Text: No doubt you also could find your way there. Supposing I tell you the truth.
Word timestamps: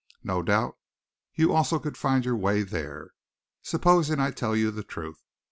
No 0.23 0.41
doubt 0.41 0.79
you 1.35 1.53
also 1.53 1.77
could 1.77 1.95
find 1.95 2.25
your 2.25 2.35
way 2.35 2.63
there. 2.63 3.11
Supposing 3.61 4.19
I 4.19 4.31
tell 4.31 4.55
you 4.55 4.71
the 4.71 4.83
truth. 4.83 5.21